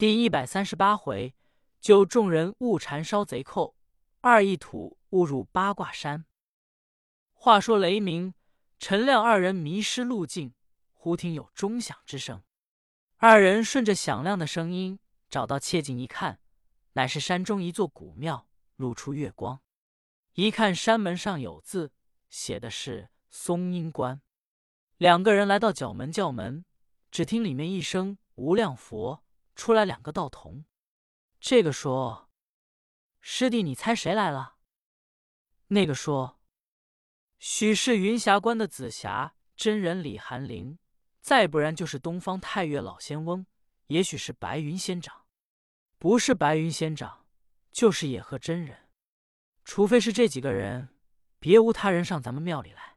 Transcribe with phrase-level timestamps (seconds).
[0.00, 1.34] 第一百三十八回，
[1.78, 3.76] 救众人误缠烧贼寇，
[4.22, 6.24] 二一土误入八卦山。
[7.34, 8.32] 话说雷鸣、
[8.78, 10.54] 陈亮二人迷失路径，
[10.94, 12.42] 忽听有钟响之声。
[13.18, 16.40] 二人顺着响亮的声音找到切近一看，
[16.94, 19.60] 乃是山中一座古庙，露出月光。
[20.32, 21.92] 一看山门上有字，
[22.30, 24.22] 写的是松阴关。
[24.96, 26.64] 两个人来到角门叫门，
[27.10, 29.22] 只听里面一声“无量佛”，
[29.60, 30.64] 出来两个道童。
[31.38, 32.30] 这个说
[33.20, 34.56] ：“师弟，你猜谁来了？”
[35.68, 36.40] 那个说
[37.38, 40.78] ：“许是云霞关的紫霞真人李寒林，
[41.20, 43.44] 再不然就是东方太岳老仙翁，
[43.88, 45.26] 也许是白云仙长。
[45.98, 47.26] 不是白云仙长，
[47.70, 48.88] 就是野鹤真人。
[49.62, 50.88] 除非是这几个人，
[51.38, 52.96] 别无他人上咱们庙里来。”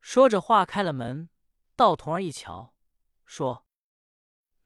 [0.00, 1.28] 说着话，开了门。
[1.76, 2.72] 道童儿一瞧，
[3.26, 3.66] 说：“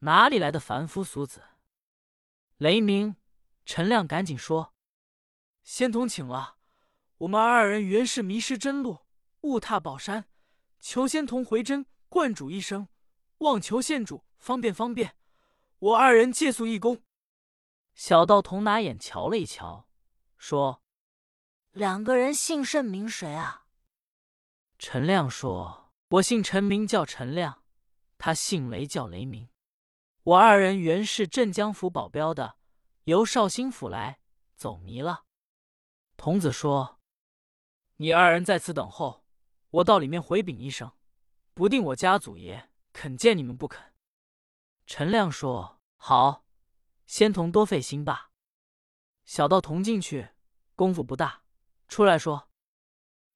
[0.02, 1.42] 哪里来的凡夫俗子？”
[2.59, 3.16] 雷鸣、
[3.65, 4.73] 陈亮赶紧说
[5.65, 6.59] ：“仙童请了，
[7.18, 9.01] 我们二人原是迷失真路，
[9.41, 10.29] 误踏宝山，
[10.79, 12.88] 求仙童回真，观主一生，
[13.38, 15.16] 望求县主方便方便，
[15.79, 17.02] 我二人借宿一功。”
[17.95, 19.88] 小道童拿眼瞧了一瞧，
[20.38, 20.82] 说
[21.73, 23.66] ：“两个人姓甚名谁啊？”
[24.79, 27.63] 陈亮说：“我姓陈，名叫陈亮；
[28.19, 29.48] 他姓雷，叫雷鸣。
[30.24, 32.56] 我二人原是镇江府保镖的，
[33.04, 34.20] 由绍兴府来，
[34.54, 35.24] 走迷了。”
[36.16, 37.01] 童子说
[37.96, 39.24] ：“你二人在此等候，
[39.70, 40.92] 我到里面回禀一声，
[41.54, 43.92] 不定我家祖爷肯见你们不肯。”
[44.87, 46.45] 陈亮说：“好，
[47.07, 48.30] 仙童多费心吧。”
[49.24, 50.30] 小道童进去，
[50.76, 51.42] 功夫不大，
[51.88, 52.48] 出来说。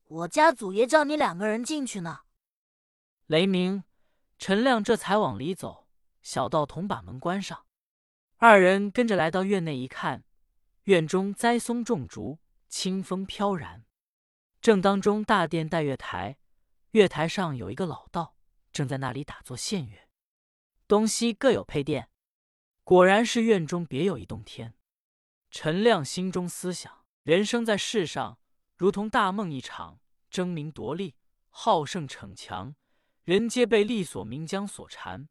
[0.04, 2.20] 我家祖爷叫你两个人进去呢。
[3.26, 3.82] 雷鸣、
[4.38, 5.85] 陈亮这才往里走，
[6.26, 7.66] 小道童把门关上，
[8.38, 10.24] 二人跟着来到院内一看，
[10.82, 13.84] 院中栽松种竹，清风飘然。
[14.60, 16.36] 正当中大殿带月台，
[16.90, 18.34] 月台上有一个老道，
[18.72, 20.08] 正在那里打坐献月，
[20.88, 22.10] 东西各有配殿，
[22.82, 24.74] 果然是院中别有一洞天。
[25.52, 28.40] 陈亮心中思想：人生在世上。
[28.76, 31.14] 如同大梦一场，争名夺利，
[31.50, 32.74] 好胜逞强，
[33.22, 35.28] 人皆被利所名将所缠。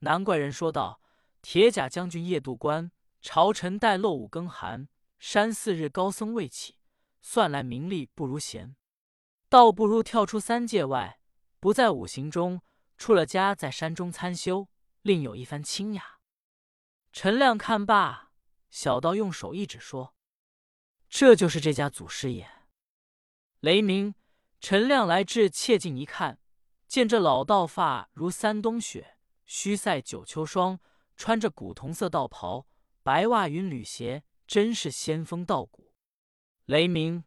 [0.00, 1.00] 难怪人说道
[1.42, 4.88] ：“铁甲将军夜渡关，朝臣待漏五更寒。
[5.18, 6.76] 山四日高僧未起，
[7.20, 8.76] 算来名利不如闲。
[9.50, 11.20] 倒不如跳出三界外，
[11.58, 12.62] 不在五行中，
[12.96, 14.68] 出了家在山中参修，
[15.02, 16.20] 另有一番清雅。”
[17.12, 18.32] 陈亮看罢，
[18.70, 20.14] 小道用手一指说
[21.10, 22.48] ：“这就是这家祖师爷。”
[23.60, 24.14] 雷鸣、
[24.60, 26.38] 陈亮来至，切近一看，
[26.88, 29.18] 见这老道发如三冬雪，
[29.52, 30.78] 须塞九秋霜，
[31.16, 32.68] 穿着古铜色道袍，
[33.02, 35.92] 白袜云履鞋，真是仙风道骨。
[36.66, 37.24] 雷鸣、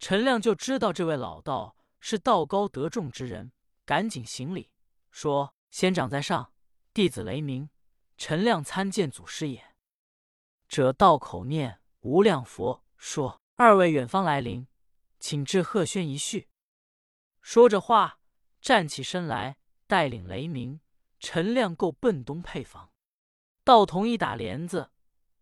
[0.00, 3.52] 陈亮就知道这位老道是道高德重之人，
[3.84, 4.72] 赶紧行礼，
[5.12, 6.52] 说：“仙长在上，
[6.92, 7.70] 弟子雷鸣、
[8.16, 9.76] 陈亮参见祖师爷。”
[10.66, 14.66] 者道口念无量佛，说：“二位远方来临。”
[15.20, 16.48] 请至贺宣一叙。
[17.40, 18.18] 说着话，
[18.60, 19.56] 站起身来，
[19.86, 20.80] 带领雷鸣、
[21.20, 22.90] 陈亮够奔东配房。
[23.62, 24.90] 道童一打帘子，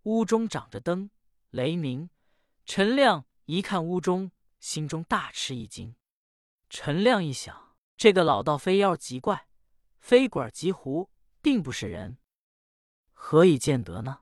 [0.03, 1.11] 屋中长着灯。
[1.51, 2.11] 雷鸣、
[2.67, 5.97] 陈亮一看屋中，心中大吃一惊。
[6.69, 9.49] 陈亮一想，这个老道非妖即怪，
[9.99, 11.09] 非鬼即狐，
[11.41, 12.19] 定不是人。
[13.13, 14.21] 何以见得呢？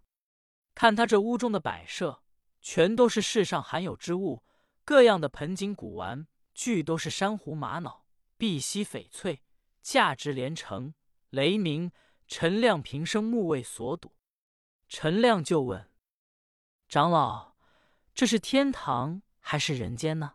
[0.75, 2.23] 看他这屋中的摆设，
[2.61, 4.45] 全都是世上罕有之物。
[4.85, 8.05] 各样的盆景古玩，俱都是珊瑚玛瑙、
[8.37, 9.43] 碧玺翡翠，
[9.83, 10.95] 价值连城。
[11.31, 11.93] 雷鸣、
[12.27, 14.17] 陈亮平生目未所睹。
[14.89, 15.91] 陈亮就问
[16.89, 17.55] 长老
[18.15, 20.35] ：“这是天堂还是人间呢？”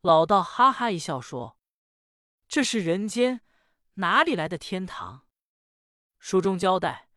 [0.00, 1.58] 老道哈哈一笑说
[2.48, 3.40] ：“这是人间，
[3.94, 5.26] 哪里来的天堂？”
[6.18, 7.10] 书中交代，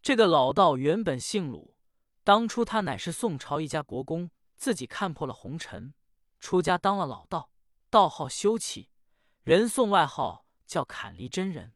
[0.00, 1.76] 这个老道原本姓鲁，
[2.24, 4.30] 当初他乃是宋朝一家国公。
[4.54, 5.92] 自己看破了红尘，
[6.38, 7.50] 出家当了老道，
[7.90, 8.90] 道号修齐，
[9.42, 11.74] 人送外号叫坎离真人。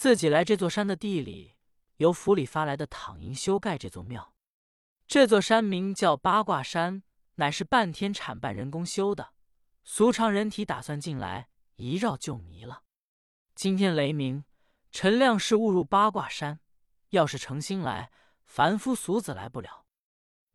[0.00, 1.56] 自己来这座山的地里，
[1.98, 4.32] 由府里发来的躺银修盖这座庙。
[5.06, 7.02] 这座山名叫八卦山，
[7.34, 9.34] 乃是半天产半人工修的。
[9.84, 12.84] 俗常人体打算进来一绕就迷了。
[13.54, 14.42] 今天雷鸣、
[14.90, 16.60] 陈亮是误入八卦山，
[17.10, 18.10] 要是诚心来，
[18.46, 19.84] 凡夫俗子来不了。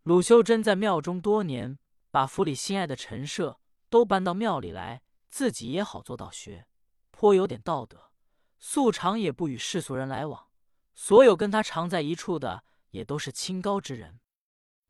[0.02, 1.78] 鲁修真在庙中多年，
[2.10, 3.60] 把府里心爱的陈设
[3.92, 6.66] 都搬到庙里来，自己也好做道学，
[7.12, 8.10] 颇有点道德。
[8.58, 10.48] 素常也不与世俗人来往，
[10.94, 14.20] 所有跟他常在一处的，也都是清高之人。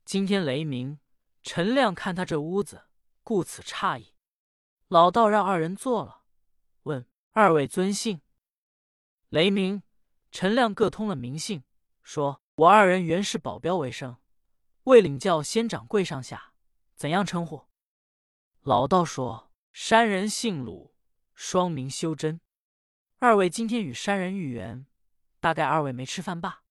[0.04, 0.98] 今天雷鸣、
[1.42, 2.84] 陈亮看他这屋子，
[3.22, 4.14] 故此诧异。
[4.88, 6.22] 老道让二人坐了，
[6.84, 8.20] 问二位尊姓。
[9.30, 9.82] 雷鸣、
[10.30, 11.64] 陈亮各通了名姓，
[12.02, 14.16] 说：“我二人原是保镖为生，
[14.84, 16.52] 为领教仙掌柜上下，
[16.94, 17.66] 怎样称呼？”
[18.62, 20.94] 老道说：“山人姓鲁，
[21.34, 22.40] 双名修真。
[23.18, 24.84] 二位今天与山人遇缘，
[25.40, 26.64] 大概二位没吃饭吧。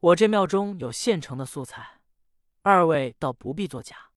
[0.00, 2.00] 我这庙中有现成的素菜，
[2.62, 4.10] 二位倒不必作假。”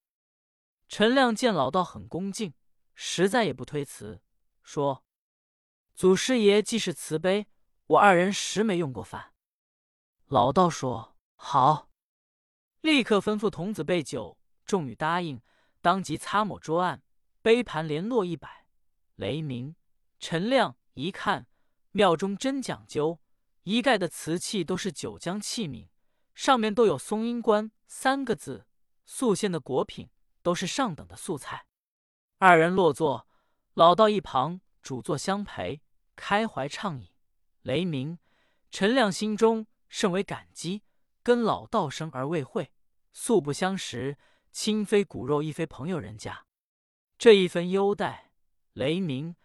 [0.90, 2.56] 陈亮见老道很恭敬，
[2.96, 4.22] 实在也不推辞，
[4.64, 5.06] 说
[5.94, 7.48] ：“祖师爷既是慈悲。”
[7.86, 9.34] 我二人实没用过饭。
[10.26, 11.90] 老道说：“好。”
[12.82, 15.40] 立刻吩咐童子备酒，众女答应，
[15.80, 17.04] 当即擦抹桌案，
[17.44, 18.66] 杯盘连落一百。
[19.16, 19.76] 雷鸣、
[20.20, 21.48] 陈亮一看，
[21.92, 23.20] 庙中真讲究，
[23.64, 25.90] 一概的瓷器都是九江器皿，
[26.34, 28.66] 上面都有“松阴观”三个字，
[29.06, 30.10] 素馅的果品
[30.42, 31.66] 都是上等的素菜。
[32.38, 33.28] 二人落座，
[33.74, 35.82] 老道一旁主座相陪，
[36.16, 37.10] 开怀畅饮。
[37.62, 38.18] 雷鸣、
[38.72, 40.82] 陈亮心中甚为感激，
[41.22, 42.72] 跟老道生而未会，
[43.14, 44.18] 素不相识，
[44.52, 46.46] 亲非骨肉，亦非朋友人家。
[47.20, 48.32] 这一分优待，
[48.74, 49.36] 雷鸣、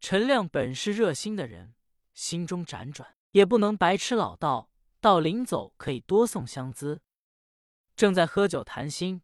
[0.00, 1.74] 陈亮本是热心的人，
[2.16, 4.70] 心中辗转，也不能白吃老道，
[5.02, 7.02] 到临走可以多送香资。
[7.94, 9.20] 正在喝酒谈心，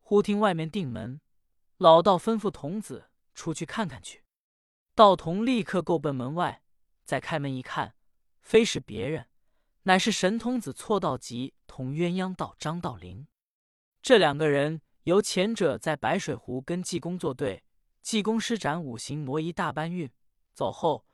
[0.00, 1.20] 忽听外面定门，
[1.76, 4.24] 老道吩咐童子出去看看去。
[4.94, 6.62] 道童立刻够奔门外。
[7.04, 7.94] 再开门一看，
[8.40, 9.26] 非是别人，
[9.82, 13.26] 乃是神童子错道吉同鸳鸯道张道陵。
[14.00, 17.64] 这两个人由前者在白水湖跟济公作对，
[18.00, 20.08] 济公施展五行魔一大搬运，
[20.54, 21.04] 走后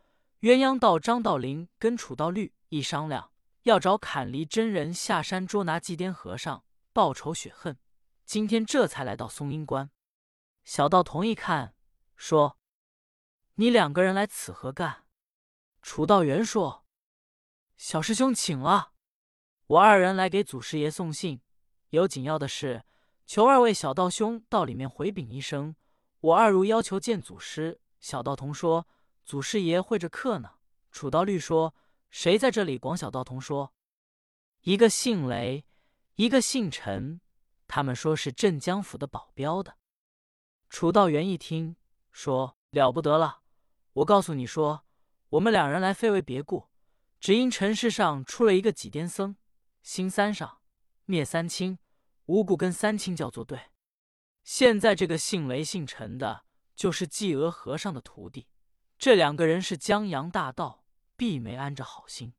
[0.47, 3.33] 鸳鸯道张道陵跟楚道律一商量，
[3.63, 7.77] 要找坎离真人下山捉拿祭颠和尚报仇雪恨。
[8.25, 9.91] 今天这才来到松阴关。
[10.63, 11.75] 小道童一看，
[12.15, 12.61] 说
[13.57, 15.07] ：“你两个人来此何干？”
[15.83, 16.85] 楚道元说
[17.77, 18.93] ：“小师兄请了，
[19.67, 21.41] 我二人来给祖师爷送信，
[21.89, 22.85] 有紧要的事，
[23.27, 25.75] 求二位小道兄到里面回禀一声。
[26.21, 28.87] 我二如要求见祖师。”小道童说
[29.27, 30.53] ：“祖师爷会着客呢。”
[30.91, 31.75] 楚道律说
[32.09, 33.75] ：“谁在这里？”广小道童说
[34.63, 35.67] ：“一个姓雷，
[36.15, 37.21] 一个姓陈，
[37.69, 39.77] 他们说是镇江府的保镖的。”
[40.71, 41.77] 楚道元一听，
[42.11, 43.43] 说：“了不得了！
[43.93, 44.85] 我告诉你说。”
[45.31, 46.69] 我们两人来非为别故，
[47.19, 49.37] 只因尘世上出了一个几癫僧，
[49.83, 50.61] 兴三上，
[51.05, 51.81] 灭三清，
[52.27, 53.61] 无故跟三清教作对。
[54.45, 56.45] 现在这个姓雷姓陈的，
[56.77, 58.47] 就是济娥和尚的徒弟。
[58.99, 60.85] 这两个人是江洋大盗，
[61.17, 62.35] 必没安着好心。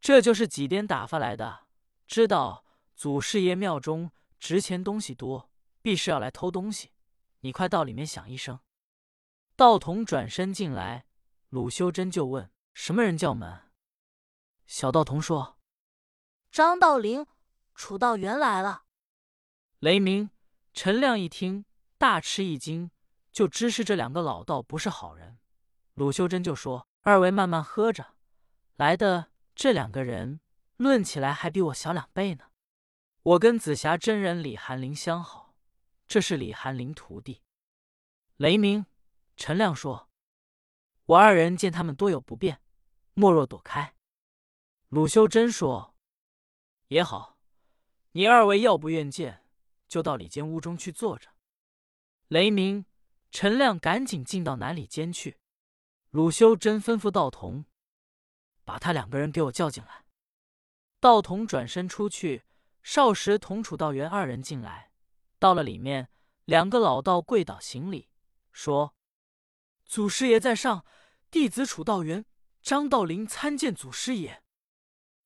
[0.00, 1.66] 这就是几颠打发来的，
[2.06, 2.64] 知道
[2.94, 5.50] 祖师爷庙中值钱东西多，
[5.82, 6.92] 必是要来偷东西。
[7.40, 8.60] 你快到里面响一声。
[9.56, 11.06] 道童转身进来。
[11.48, 13.70] 鲁修真就问：“什么人叫门？”
[14.66, 15.58] 小道童说
[16.52, 17.26] ：“张道陵、
[17.74, 18.84] 楚道元来了。”
[19.80, 20.30] 雷鸣、
[20.74, 21.64] 陈亮一听，
[21.96, 22.90] 大吃一惊，
[23.32, 25.38] 就知是这两个老道不是好人。
[25.98, 28.14] 鲁修真就说：“二位慢慢喝着，
[28.76, 30.38] 来的这两个人，
[30.76, 32.44] 论起来还比我小两倍呢。
[33.24, 35.56] 我跟紫霞真人李寒林相好，
[36.06, 37.42] 这是李寒林徒弟。”
[38.38, 38.86] 雷鸣、
[39.36, 40.08] 陈亮说。
[41.06, 42.60] 我二人见他们多有不便，
[43.14, 43.96] 莫若躲开。
[44.90, 45.96] 鲁修真说
[46.86, 47.38] ：“也好，
[48.12, 49.42] 你二位要不愿见，
[49.88, 51.30] 就到里间屋中去坐着。”
[52.28, 52.84] 雷鸣、
[53.32, 55.38] 陈亮赶紧进到南里间去。
[56.10, 57.64] 鲁修真吩咐道童
[58.64, 60.04] ：“把他两个人给我叫进来。”
[61.00, 62.44] 道童转身出去，
[62.82, 64.90] 少时同楚道元二人进来，
[65.38, 66.08] 到了里面，
[66.44, 68.08] 两个老道跪倒行礼，
[68.50, 68.94] 说
[69.84, 70.84] ：“祖师爷在上。”
[71.30, 72.24] 弟子楚道元、
[72.62, 74.42] 张道陵参见祖师爷。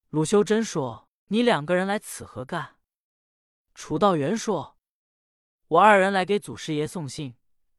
[0.08, 2.80] 鲁修真说：“你两个人来此何干？”
[3.72, 4.76] 楚道元说
[5.68, 7.36] ：“我二人来给祖师爷送信。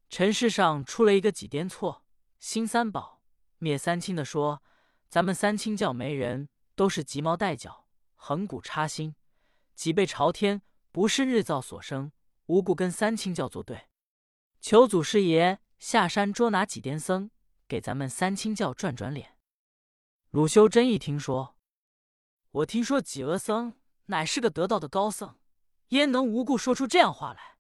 [0.07, 2.02] 尘世上出了一个几颠错，
[2.43, 3.21] 兴三宝，
[3.59, 4.61] 灭三清的说，
[5.07, 9.15] 咱们三清教没人，都是急毛带角，横骨插心，
[9.75, 12.11] 脊背朝天，不是日造所生，
[12.47, 13.87] 无故跟三清教作对。
[14.59, 17.31] 求祖师爷下山捉拿几颠僧。”
[17.65, 19.37] 给咱们三清教转转脸。
[20.31, 21.57] 鲁修真一听说，
[22.51, 23.73] 我听说几阿僧
[24.07, 25.37] 乃是个得道的高僧，
[25.87, 27.57] 焉能无故说出这样话来？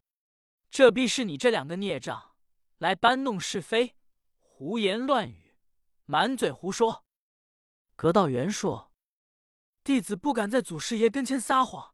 [0.69, 2.33] 这必是你这两个孽障
[2.79, 3.95] 来搬弄是非，
[4.65, 5.57] 胡言乱语，
[6.05, 7.03] 满嘴胡说。
[7.97, 8.93] 阁道元说
[9.83, 11.93] ：“弟子不敢在祖师爷跟前撒谎，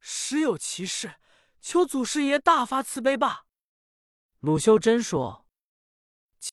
[0.00, 1.14] 实有其事，
[1.60, 3.46] 求祖师爷大发慈悲吧。”
[4.42, 5.46] 鲁修真说：“